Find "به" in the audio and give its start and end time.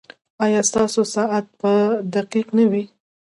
1.61-1.73